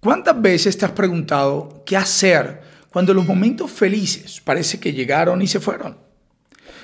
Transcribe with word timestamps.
¿Cuántas 0.00 0.40
veces 0.40 0.78
te 0.78 0.86
has 0.86 0.92
preguntado 0.92 1.82
qué 1.84 1.94
hacer 1.94 2.62
cuando 2.90 3.12
los 3.12 3.26
momentos 3.26 3.70
felices 3.70 4.40
parece 4.40 4.80
que 4.80 4.94
llegaron 4.94 5.42
y 5.42 5.46
se 5.46 5.60
fueron? 5.60 5.98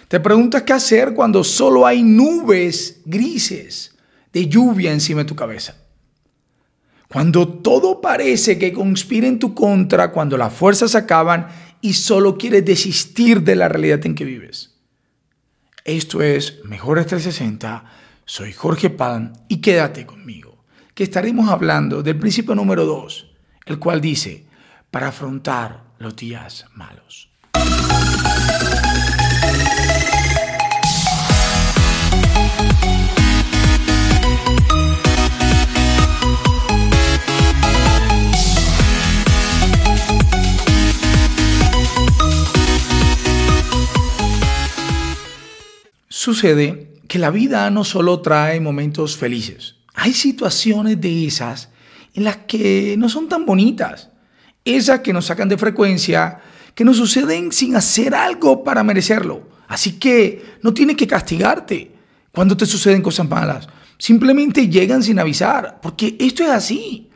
Te 0.08 0.20
preguntas 0.20 0.62
qué 0.62 0.74
hacer 0.74 1.14
cuando 1.14 1.42
solo 1.42 1.86
hay 1.86 2.02
nubes 2.02 3.00
grises 3.06 3.96
de 4.32 4.48
lluvia 4.48 4.92
encima 4.92 5.22
de 5.22 5.28
tu 5.28 5.34
cabeza. 5.34 5.76
Cuando 7.08 7.48
todo 7.48 8.02
parece 8.02 8.58
que 8.58 8.72
conspira 8.72 9.26
en 9.26 9.38
tu 9.38 9.54
contra, 9.54 10.12
cuando 10.12 10.36
las 10.36 10.52
fuerzas 10.52 10.94
acaban 10.94 11.48
y 11.80 11.94
solo 11.94 12.36
quieres 12.36 12.66
desistir 12.66 13.42
de 13.42 13.56
la 13.56 13.68
realidad 13.68 14.04
en 14.04 14.14
que 14.14 14.24
vives. 14.24 14.74
Esto 15.84 16.20
es 16.20 16.58
Mejores 16.64 17.06
360. 17.06 17.84
Soy 18.26 18.52
Jorge 18.52 18.90
Palm 18.90 19.32
y 19.48 19.60
quédate 19.60 20.04
conmigo 20.04 20.55
que 20.96 21.04
estaremos 21.04 21.50
hablando 21.50 22.02
del 22.02 22.16
principio 22.16 22.54
número 22.54 22.86
2, 22.86 23.26
el 23.66 23.78
cual 23.78 24.00
dice, 24.00 24.46
para 24.90 25.08
afrontar 25.08 25.84
los 25.98 26.16
días 26.16 26.64
malos. 26.74 27.28
Sucede 46.08 46.94
que 47.06 47.18
la 47.18 47.28
vida 47.28 47.68
no 47.68 47.84
solo 47.84 48.22
trae 48.22 48.60
momentos 48.60 49.18
felices, 49.18 49.75
hay 49.96 50.12
situaciones 50.12 51.00
de 51.00 51.26
esas 51.26 51.70
en 52.14 52.24
las 52.24 52.36
que 52.36 52.94
no 52.98 53.08
son 53.08 53.28
tan 53.28 53.44
bonitas, 53.44 54.10
esas 54.64 55.00
que 55.00 55.12
nos 55.12 55.26
sacan 55.26 55.48
de 55.48 55.58
frecuencia, 55.58 56.40
que 56.74 56.84
nos 56.84 56.98
suceden 56.98 57.50
sin 57.50 57.74
hacer 57.76 58.14
algo 58.14 58.62
para 58.62 58.84
merecerlo. 58.84 59.48
Así 59.66 59.98
que 59.98 60.56
no 60.62 60.72
tienes 60.72 60.96
que 60.96 61.06
castigarte 61.06 61.92
cuando 62.30 62.56
te 62.56 62.66
suceden 62.66 63.02
cosas 63.02 63.28
malas. 63.28 63.68
Simplemente 63.98 64.68
llegan 64.68 65.02
sin 65.02 65.18
avisar, 65.18 65.78
porque 65.80 66.16
esto 66.20 66.44
es 66.44 66.50
así. 66.50 67.08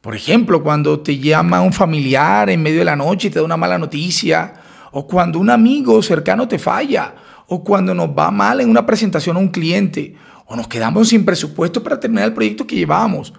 Por 0.00 0.16
ejemplo, 0.16 0.62
cuando 0.62 1.00
te 1.00 1.18
llama 1.18 1.60
un 1.60 1.72
familiar 1.72 2.50
en 2.50 2.62
medio 2.62 2.80
de 2.80 2.84
la 2.84 2.96
noche 2.96 3.28
y 3.28 3.30
te 3.30 3.38
da 3.38 3.44
una 3.44 3.56
mala 3.56 3.78
noticia, 3.78 4.54
o 4.90 5.06
cuando 5.06 5.38
un 5.38 5.50
amigo 5.50 6.02
cercano 6.02 6.48
te 6.48 6.58
falla, 6.58 7.14
o 7.46 7.62
cuando 7.62 7.94
nos 7.94 8.10
va 8.10 8.30
mal 8.30 8.60
en 8.60 8.70
una 8.70 8.84
presentación 8.84 9.36
a 9.36 9.40
un 9.40 9.48
cliente, 9.48 10.16
o 10.48 10.56
nos 10.56 10.66
quedamos 10.66 11.10
sin 11.10 11.24
presupuesto 11.24 11.82
para 11.82 12.00
terminar 12.00 12.24
el 12.24 12.34
proyecto 12.34 12.66
que 12.66 12.74
llevábamos, 12.74 13.34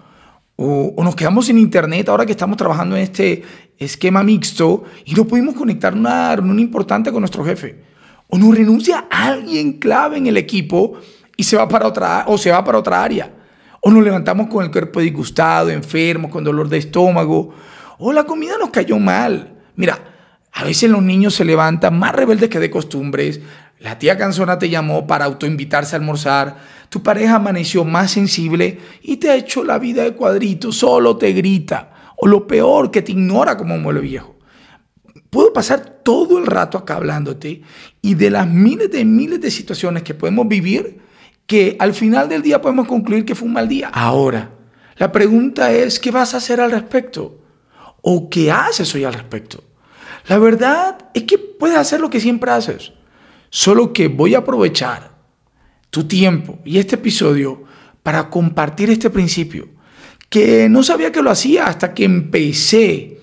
o, 0.54 0.94
nos 1.02 1.16
quedamos 1.16 1.46
sin 1.46 1.58
internet 1.58 2.08
ahora 2.08 2.24
que 2.24 2.32
estamos 2.32 2.56
trabajando 2.56 2.96
en 2.96 3.02
este 3.02 3.42
esquema 3.78 4.22
mixto 4.22 4.84
y 5.04 5.14
no 5.14 5.24
pudimos 5.24 5.54
conectar 5.54 5.94
una 5.94 6.36
reunión 6.36 6.60
importante 6.60 7.10
con 7.10 7.20
nuestro 7.20 7.44
jefe, 7.44 7.82
o 8.28 8.38
nos 8.38 8.56
renuncia 8.56 9.06
alguien 9.10 9.74
clave 9.74 10.18
en 10.18 10.28
el 10.28 10.36
equipo 10.36 10.98
y 11.36 11.42
se 11.42 11.56
va 11.56 11.68
para 11.68 11.88
otra, 11.88 12.24
o 12.28 12.38
se 12.38 12.52
va 12.52 12.62
para 12.62 12.78
otra 12.78 13.02
área, 13.02 13.32
o 13.80 13.90
nos 13.90 14.04
levantamos 14.04 14.46
con 14.46 14.64
el 14.64 14.70
cuerpo 14.70 15.00
disgustado, 15.00 15.70
enfermo, 15.70 16.30
con 16.30 16.44
dolor 16.44 16.68
de 16.68 16.78
estómago, 16.78 17.52
o 17.98 18.12
la 18.12 18.24
comida 18.24 18.56
nos 18.58 18.70
cayó 18.70 18.98
mal. 18.98 19.56
Mira, 19.74 19.98
a 20.52 20.64
veces 20.64 20.90
los 20.90 21.02
niños 21.02 21.34
se 21.34 21.44
levantan 21.44 21.98
más 21.98 22.14
rebeldes 22.14 22.48
que 22.48 22.58
de 22.58 22.70
costumbres, 22.70 23.40
la 23.78 23.98
tía 23.98 24.18
Canzona 24.18 24.58
te 24.58 24.68
llamó 24.68 25.06
para 25.06 25.24
autoinvitarse 25.24 25.96
a 25.96 25.98
almorzar, 25.98 26.58
tu 26.90 27.02
pareja 27.02 27.36
amaneció 27.36 27.84
más 27.84 28.10
sensible 28.10 28.78
y 29.02 29.16
te 29.16 29.30
ha 29.30 29.36
hecho 29.36 29.64
la 29.64 29.78
vida 29.78 30.02
de 30.02 30.12
cuadrito, 30.12 30.70
solo 30.70 31.16
te 31.16 31.32
grita, 31.32 32.12
o 32.16 32.26
lo 32.26 32.46
peor, 32.46 32.90
que 32.90 33.00
te 33.00 33.12
ignora 33.12 33.56
como 33.56 33.74
un 33.74 33.82
mueble 33.82 34.02
viejo. 34.02 34.36
Puedo 35.30 35.52
pasar 35.52 36.00
todo 36.02 36.38
el 36.38 36.46
rato 36.46 36.76
acá 36.76 36.96
hablándote 36.96 37.62
y 38.02 38.14
de 38.14 38.30
las 38.30 38.46
miles 38.46 38.90
de 38.90 39.04
miles 39.04 39.40
de 39.40 39.50
situaciones 39.50 40.02
que 40.02 40.14
podemos 40.14 40.46
vivir, 40.48 40.98
que 41.46 41.76
al 41.78 41.94
final 41.94 42.28
del 42.28 42.42
día 42.42 42.60
podemos 42.60 42.86
concluir 42.86 43.24
que 43.24 43.34
fue 43.34 43.48
un 43.48 43.54
mal 43.54 43.68
día. 43.68 43.88
Ahora, 43.88 44.50
la 44.96 45.10
pregunta 45.10 45.72
es, 45.72 45.98
¿qué 45.98 46.10
vas 46.10 46.34
a 46.34 46.38
hacer 46.38 46.60
al 46.60 46.72
respecto? 46.72 47.38
¿O 48.02 48.28
qué 48.28 48.50
haces 48.50 48.94
hoy 48.94 49.04
al 49.04 49.14
respecto? 49.14 49.62
La 50.28 50.38
verdad 50.38 50.98
es 51.14 51.24
que 51.24 51.38
puedes 51.38 51.76
hacer 51.76 52.00
lo 52.00 52.10
que 52.10 52.20
siempre 52.20 52.50
haces 52.50 52.92
Solo 53.50 53.92
que 53.92 54.06
voy 54.06 54.36
a 54.36 54.38
aprovechar 54.38 55.10
tu 55.90 56.04
tiempo 56.04 56.60
y 56.64 56.78
este 56.78 56.94
episodio 56.94 57.64
para 58.04 58.30
compartir 58.30 58.90
este 58.90 59.10
principio, 59.10 59.68
que 60.28 60.68
no 60.68 60.84
sabía 60.84 61.10
que 61.10 61.20
lo 61.20 61.30
hacía 61.30 61.66
hasta 61.66 61.92
que 61.92 62.04
empecé 62.04 63.20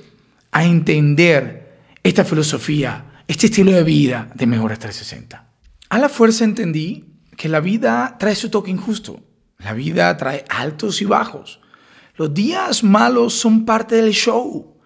a 0.51 0.65
entender 0.65 1.77
esta 2.03 2.25
filosofía, 2.25 3.23
este 3.27 3.47
estilo 3.47 3.71
de 3.71 3.83
vida 3.83 4.29
de 4.35 4.47
Mejores 4.47 4.79
360. 4.79 5.47
A 5.89 5.97
la 5.97 6.09
fuerza 6.09 6.43
entendí 6.43 7.05
que 7.37 7.47
la 7.47 7.61
vida 7.61 8.17
trae 8.19 8.35
su 8.35 8.49
toque 8.49 8.69
injusto, 8.69 9.21
la 9.59 9.71
vida 9.71 10.15
trae 10.17 10.43
altos 10.49 11.01
y 11.01 11.05
bajos. 11.05 11.61
Los 12.15 12.33
días 12.33 12.83
malos 12.83 13.33
son 13.33 13.63
parte 13.63 13.95
del 13.95 14.11
show. 14.11 14.76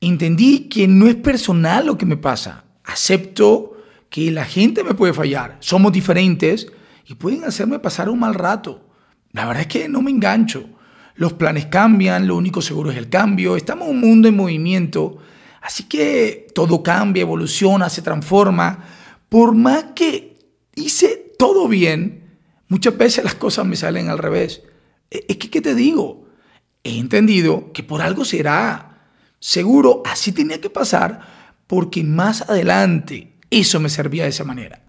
Entendí 0.00 0.68
que 0.68 0.88
no 0.88 1.06
es 1.08 1.16
personal 1.16 1.86
lo 1.86 1.98
que 1.98 2.06
me 2.06 2.16
pasa. 2.16 2.64
Acepto 2.84 3.76
que 4.08 4.30
la 4.30 4.44
gente 4.44 4.82
me 4.82 4.94
puede 4.94 5.14
fallar, 5.14 5.56
somos 5.60 5.92
diferentes 5.92 6.66
y 7.06 7.14
pueden 7.14 7.44
hacerme 7.44 7.78
pasar 7.78 8.08
un 8.08 8.18
mal 8.18 8.34
rato. 8.34 8.88
La 9.32 9.46
verdad 9.46 9.62
es 9.62 9.68
que 9.68 9.88
no 9.88 10.02
me 10.02 10.10
engancho. 10.10 10.64
Los 11.14 11.34
planes 11.34 11.66
cambian, 11.66 12.26
lo 12.26 12.36
único 12.36 12.62
seguro 12.62 12.90
es 12.90 12.96
el 12.96 13.08
cambio, 13.08 13.56
estamos 13.56 13.88
en 13.88 13.94
un 13.94 14.00
mundo 14.00 14.28
en 14.28 14.36
movimiento, 14.36 15.18
así 15.60 15.84
que 15.84 16.48
todo 16.54 16.82
cambia, 16.82 17.20
evoluciona, 17.20 17.88
se 17.88 18.02
transforma. 18.02 18.84
Por 19.28 19.54
más 19.54 19.86
que 19.94 20.38
hice 20.74 21.34
todo 21.38 21.68
bien, 21.68 22.38
muchas 22.68 22.96
veces 22.96 23.22
las 23.22 23.34
cosas 23.34 23.66
me 23.66 23.76
salen 23.76 24.08
al 24.08 24.18
revés. 24.18 24.62
E, 25.10 25.26
es 25.28 25.36
que, 25.36 25.50
¿qué 25.50 25.60
te 25.60 25.74
digo? 25.74 26.26
He 26.82 26.98
entendido 26.98 27.72
que 27.72 27.82
por 27.82 28.00
algo 28.02 28.24
será. 28.24 28.89
Seguro, 29.40 30.02
así 30.04 30.32
tenía 30.32 30.60
que 30.60 30.68
pasar, 30.68 31.20
porque 31.66 32.04
más 32.04 32.42
adelante 32.42 33.32
eso 33.48 33.80
me 33.80 33.88
servía 33.88 34.24
de 34.24 34.28
esa 34.28 34.44
manera. 34.44 34.82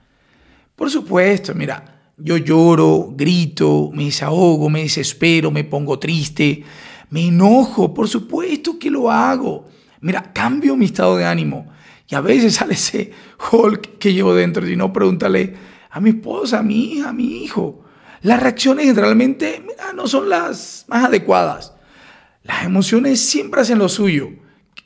Por 0.76 0.90
supuesto, 0.90 1.56
mira, 1.56 2.12
yo 2.18 2.38
lloro, 2.38 3.14
grito, 3.16 3.90
me 3.94 4.06
desahogo, 4.06 4.70
me 4.70 4.84
desespero, 4.84 5.52
me 5.52 5.64
pongo 5.64 5.98
triste, 5.98 6.64
me 7.10 7.28
enojo, 7.28 7.94
por 7.94 8.08
supuesto 8.08 8.78
que 8.78 8.92
lo 8.92 9.10
hago. 9.10 9.68
Mira, 10.02 10.34
cambio 10.34 10.76
mi 10.76 10.86
estado 10.86 11.16
de 11.16 11.26
ánimo. 11.26 11.68
Y 12.08 12.16
a 12.16 12.22
veces 12.22 12.56
sale 12.56 12.74
ese 12.74 13.12
Hulk 13.52 13.98
que 13.98 14.14
llevo 14.14 14.36
dentro. 14.36 14.68
Y 14.68 14.76
no, 14.76 14.92
pregúntale 14.92 15.56
a 15.90 16.00
mi 16.00 16.12
esposa, 16.12 16.60
a 16.60 16.64
mi 16.64 16.94
hija, 16.94 17.10
a 17.10 17.14
mi 17.14 17.44
hijo. 17.44 17.86
Las 18.22 18.42
reacciones 18.42 18.88
mira, 18.96 19.94
no 19.96 20.08
son 20.08 20.30
las 20.30 20.86
más 20.88 21.06
adecuadas. 21.06 21.74
Las 22.44 22.66
emociones 22.66 23.20
siempre 23.20 23.62
hacen 23.62 23.80
lo 23.80 23.90
suyo. 23.90 24.30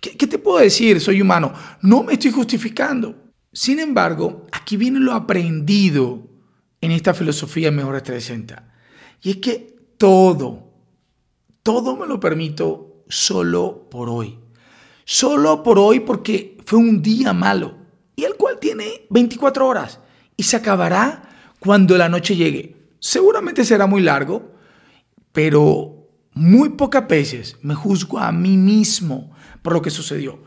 ¿Qué, 0.02 0.18
¿Qué, 0.18 0.28
te 0.28 0.38
puedo 0.38 0.60
decir? 0.60 1.00
Soy 1.00 1.22
humano. 1.22 1.54
No 1.82 2.04
me 2.04 2.14
estoy 2.14 2.32
justificando. 2.32 3.16
Sin 3.54 3.80
embargo, 3.80 4.46
aquí 4.52 4.76
viene 4.76 5.00
lo 5.00 5.14
aprendido 5.14 6.28
en 6.82 6.92
esta 6.92 7.14
filosofía 7.14 7.70
de 7.70 7.78
Mejores 7.78 8.04
360. 8.04 8.74
Y 9.22 9.32
es 9.32 9.38
que 9.38 9.76
todo, 9.98 10.74
todo 11.64 11.96
me 11.96 12.06
lo 12.06 12.20
permito 12.20 13.04
solo 13.08 13.88
por 13.90 14.10
hoy. 14.10 14.38
Solo 15.06 15.64
por 15.64 15.80
hoy 15.80 16.02
porque 16.02 16.58
fue 16.66 16.80
un 16.80 17.02
día 17.02 17.34
malo 17.34 17.78
y 18.16 18.24
el 18.24 18.36
cual 18.36 18.60
tiene 18.60 19.06
24 19.10 19.68
horas 19.68 20.00
y 20.36 20.44
se 20.44 20.58
acabará 20.58 21.54
cuando 21.60 21.98
la 21.98 22.10
noche 22.10 22.36
llegue. 22.36 22.76
Seguramente 23.00 23.64
será 23.64 23.88
muy 23.88 24.02
largo, 24.02 24.52
pero 25.32 25.95
muy 26.35 26.69
pocas 26.69 27.07
veces 27.07 27.57
me 27.63 27.73
juzgo 27.73 28.19
a 28.19 28.31
mí 28.31 28.56
mismo 28.56 29.32
por 29.64 29.73
lo 29.73 29.82
que 29.82 29.90
sucedió 29.90 30.40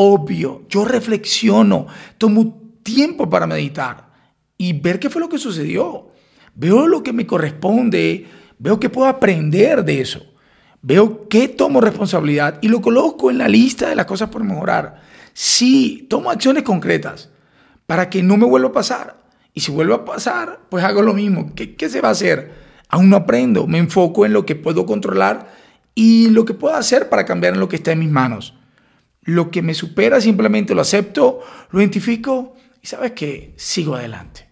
obvio. 0.00 0.62
Yo 0.68 0.84
reflexiono, 0.84 1.88
tomo 2.18 2.62
tiempo 2.84 3.28
para 3.28 3.48
meditar 3.48 4.12
y 4.56 4.72
ver 4.72 5.00
qué 5.00 5.10
fue 5.10 5.20
lo 5.20 5.28
que 5.28 5.38
sucedió. 5.38 6.06
Veo 6.54 6.86
lo 6.86 7.02
que 7.02 7.12
me 7.12 7.26
corresponde, 7.26 8.26
veo 8.60 8.78
que 8.78 8.90
puedo 8.90 9.08
aprender 9.08 9.84
de 9.84 10.00
eso. 10.00 10.24
Veo 10.82 11.28
que 11.28 11.48
tomo 11.48 11.80
responsabilidad 11.80 12.60
y 12.62 12.68
lo 12.68 12.80
coloco 12.80 13.32
en 13.32 13.38
la 13.38 13.48
lista 13.48 13.88
de 13.88 13.96
las 13.96 14.06
cosas 14.06 14.28
por 14.30 14.44
mejorar. 14.44 15.02
Sí, 15.32 16.06
tomo 16.08 16.30
acciones 16.30 16.62
concretas 16.62 17.30
para 17.84 18.08
que 18.08 18.22
no 18.22 18.36
me 18.36 18.46
vuelva 18.46 18.68
a 18.68 18.72
pasar. 18.72 19.18
Y 19.52 19.60
si 19.60 19.72
vuelve 19.72 19.94
a 19.94 20.04
pasar, 20.04 20.60
pues 20.68 20.84
hago 20.84 21.02
lo 21.02 21.14
mismo. 21.14 21.52
¿Qué, 21.56 21.74
¿Qué, 21.74 21.88
se 21.88 22.00
va 22.00 22.10
a 22.10 22.12
hacer? 22.12 22.67
Aún 22.88 23.10
no 23.10 23.16
aprendo. 23.16 23.66
Me 23.66 23.78
enfoco 23.78 24.26
en 24.26 24.32
lo 24.32 24.46
que 24.46 24.54
puedo 24.54 24.86
controlar 24.86 25.54
y 25.94 26.28
lo 26.30 26.44
que 26.44 26.54
puedo 26.54 26.74
hacer 26.74 27.08
para 27.08 27.24
cambiar 27.24 27.54
en 27.54 27.60
lo 27.60 27.68
que 27.68 27.76
está 27.76 27.92
en 27.92 27.98
mis 28.00 28.10
manos 28.10 28.54
lo 29.28 29.50
que 29.50 29.60
me 29.60 29.74
supera 29.74 30.22
simplemente 30.22 30.74
lo 30.74 30.80
acepto, 30.80 31.40
lo 31.70 31.80
identifico 31.80 32.56
y 32.82 32.86
sabes 32.86 33.12
que 33.12 33.52
sigo 33.56 33.94
adelante. 33.94 34.48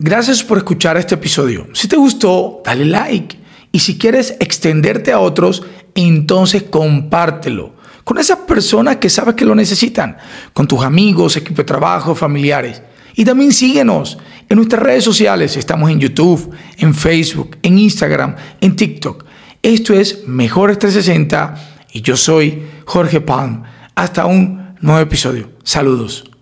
Gracias 0.00 0.42
por 0.42 0.58
escuchar 0.58 0.96
este 0.96 1.14
episodio. 1.14 1.68
Si 1.74 1.86
te 1.86 1.96
gustó, 1.96 2.60
dale 2.64 2.86
like. 2.86 3.38
Y 3.70 3.78
si 3.78 3.98
quieres 3.98 4.36
extenderte 4.40 5.12
a 5.12 5.20
otros, 5.20 5.62
entonces 5.94 6.64
compártelo 6.64 7.76
con 8.02 8.18
esas 8.18 8.38
personas 8.40 8.96
que 8.96 9.10
sabes 9.10 9.36
que 9.36 9.44
lo 9.44 9.54
necesitan, 9.54 10.16
con 10.52 10.66
tus 10.66 10.82
amigos, 10.82 11.36
equipo 11.36 11.58
de 11.58 11.64
trabajo, 11.64 12.16
familiares. 12.16 12.82
Y 13.14 13.24
también 13.24 13.52
síguenos 13.52 14.18
en 14.48 14.56
nuestras 14.56 14.82
redes 14.82 15.04
sociales. 15.04 15.56
Estamos 15.56 15.90
en 15.90 16.00
YouTube, 16.00 16.50
en 16.78 16.94
Facebook, 16.94 17.56
en 17.62 17.78
Instagram, 17.78 18.36
en 18.60 18.76
TikTok. 18.76 19.24
Esto 19.62 19.94
es 19.94 20.26
Mejores 20.26 20.78
360 20.78 21.54
y 21.92 22.02
yo 22.02 22.16
soy 22.16 22.62
Jorge 22.84 23.20
Palm. 23.20 23.62
Hasta 23.94 24.26
un 24.26 24.76
nuevo 24.80 25.00
episodio. 25.00 25.50
Saludos. 25.64 26.35